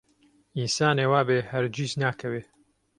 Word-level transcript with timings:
ئینسانێ 0.57 1.05
وابێ 1.11 1.39
هەرگیز 1.51 1.91
ناکەوێ 2.01 2.41